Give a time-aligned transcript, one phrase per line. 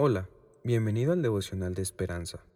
[0.00, 0.28] Hola,
[0.62, 2.46] bienvenido al devocional de esperanza.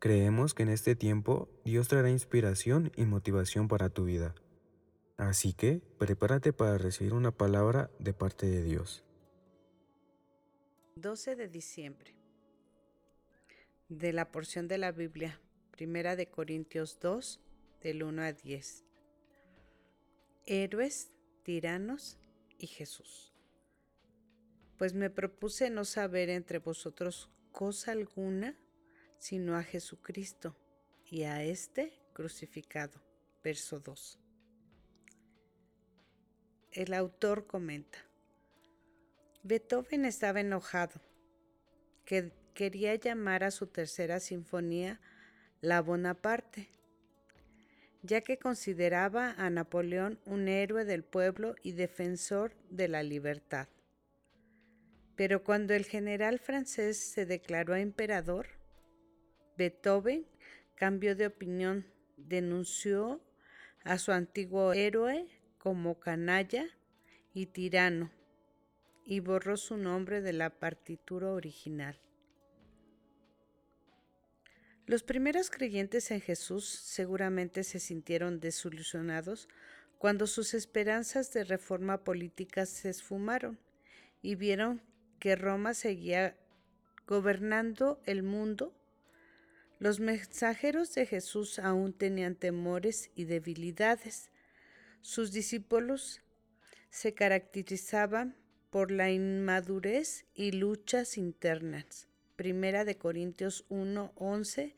[0.00, 4.34] Creemos que en este tiempo Dios traerá inspiración y motivación para tu vida.
[5.16, 9.04] Así que prepárate para recibir una palabra de parte de Dios.
[10.96, 12.16] 12 de diciembre.
[13.88, 15.38] De la porción de la Biblia,
[15.70, 17.38] Primera de Corintios 2,
[17.84, 18.84] del 1 a 10.
[20.44, 21.12] Héroes,
[21.44, 22.18] tiranos
[22.58, 23.29] y Jesús
[24.80, 28.56] pues me propuse no saber entre vosotros cosa alguna
[29.18, 30.56] sino a Jesucristo
[31.04, 32.98] y a este crucificado.
[33.44, 34.18] Verso 2.
[36.72, 37.98] El autor comenta,
[39.42, 40.98] Beethoven estaba enojado,
[42.06, 44.98] que quería llamar a su tercera sinfonía
[45.60, 46.70] La Bonaparte,
[48.00, 53.68] ya que consideraba a Napoleón un héroe del pueblo y defensor de la libertad.
[55.20, 58.48] Pero cuando el general francés se declaró emperador,
[59.58, 60.26] Beethoven
[60.76, 61.84] cambió de opinión,
[62.16, 63.20] denunció
[63.84, 66.64] a su antiguo héroe como canalla
[67.34, 68.10] y tirano
[69.04, 72.00] y borró su nombre de la partitura original.
[74.86, 79.50] Los primeros creyentes en Jesús seguramente se sintieron desilusionados
[79.98, 83.58] cuando sus esperanzas de reforma política se esfumaron
[84.22, 84.80] y vieron
[85.20, 86.36] que Roma seguía
[87.06, 88.74] gobernando el mundo,
[89.78, 94.30] los mensajeros de Jesús aún tenían temores y debilidades.
[95.00, 96.20] Sus discípulos
[96.90, 98.36] se caracterizaban
[98.70, 102.08] por la inmadurez y luchas internas.
[102.36, 104.76] Primera de Corintios 1, 11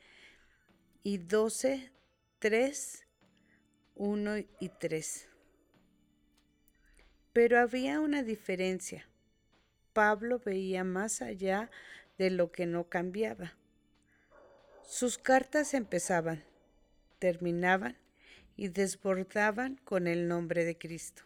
[1.03, 1.91] y 12,
[2.39, 3.07] 3,
[3.95, 5.29] 1 y 3.
[7.33, 9.07] Pero había una diferencia.
[9.93, 11.69] Pablo veía más allá
[12.17, 13.53] de lo que no cambiaba.
[14.85, 16.43] Sus cartas empezaban,
[17.19, 17.97] terminaban
[18.55, 21.23] y desbordaban con el nombre de Cristo.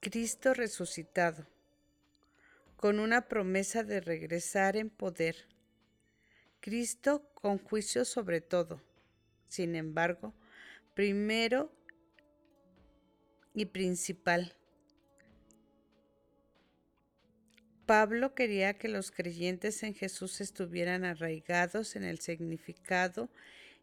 [0.00, 1.46] Cristo resucitado,
[2.76, 5.46] con una promesa de regresar en poder.
[6.60, 8.82] Cristo con juicio sobre todo.
[9.48, 10.34] Sin embargo,
[10.94, 11.72] primero
[13.54, 14.54] y principal,
[17.86, 23.28] Pablo quería que los creyentes en Jesús estuvieran arraigados en el significado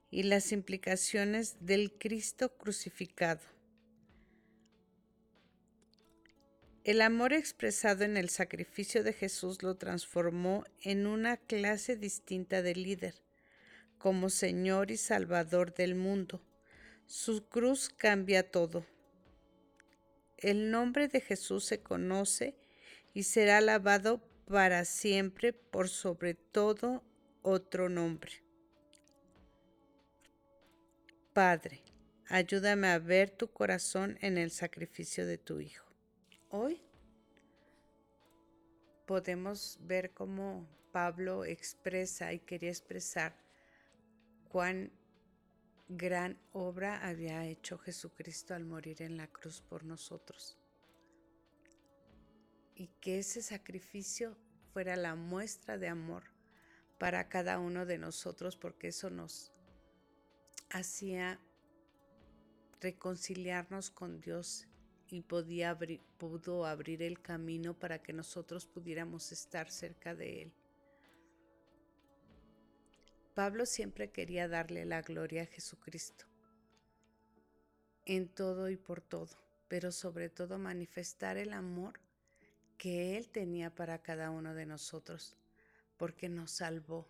[0.09, 3.41] y las implicaciones del Cristo crucificado.
[6.84, 12.73] El amor expresado en el sacrificio de Jesús lo transformó en una clase distinta de
[12.73, 13.22] líder,
[14.00, 16.41] como Señor y Salvador del mundo.
[17.06, 18.84] Su cruz cambia todo.
[20.38, 22.56] El nombre de Jesús se conoce
[23.13, 27.03] y será alabado para siempre por sobre todo
[27.41, 28.44] otro nombre.
[31.33, 31.81] Padre,
[32.27, 35.85] ayúdame a ver tu corazón en el sacrificio de tu Hijo.
[36.49, 36.81] Hoy
[39.05, 43.38] podemos ver cómo Pablo expresa y quería expresar
[44.49, 44.91] cuán
[45.88, 50.60] gran obra había hecho Jesucristo al morir en la cruz por nosotros
[52.76, 54.38] y que ese sacrificio
[54.74, 56.24] fuera la muestra de amor
[56.98, 59.52] para cada uno de nosotros, porque eso nos
[60.70, 61.40] hacía
[62.80, 64.68] reconciliarnos con Dios
[65.08, 65.78] y podía
[66.18, 70.53] pudo abrir el camino para que nosotros pudiéramos estar cerca de Él.
[73.34, 76.26] Pablo siempre quería darle la gloria a Jesucristo
[78.06, 82.00] en todo y por todo, pero sobre todo manifestar el amor
[82.81, 85.38] que Él tenía para cada uno de nosotros,
[85.97, 87.08] porque nos salvó.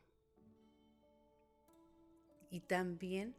[2.50, 3.38] Y también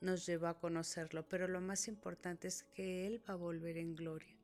[0.00, 3.96] nos llevó a conocerlo, pero lo más importante es que Él va a volver en
[3.96, 4.36] gloria,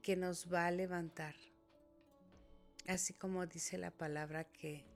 [0.00, 1.34] que nos va a levantar,
[2.86, 4.86] así como dice la palabra que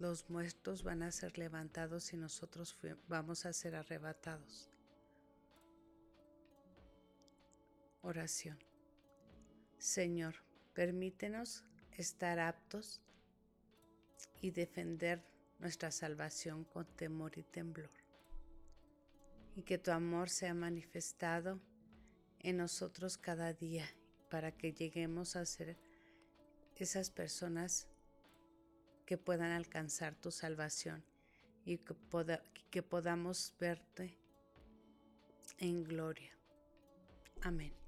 [0.00, 2.76] los muertos van a ser levantados y nosotros
[3.06, 4.68] vamos a ser arrebatados.
[8.02, 8.67] Oración.
[9.78, 10.34] Señor,
[10.74, 11.64] permítenos
[11.96, 13.00] estar aptos
[14.40, 15.22] y defender
[15.58, 17.90] nuestra salvación con temor y temblor.
[19.56, 21.60] Y que tu amor sea manifestado
[22.40, 23.86] en nosotros cada día
[24.30, 25.76] para que lleguemos a ser
[26.76, 27.88] esas personas
[29.06, 31.04] que puedan alcanzar tu salvación
[31.64, 31.94] y que,
[32.70, 34.18] que podamos verte
[35.58, 36.30] en gloria.
[37.42, 37.87] Amén.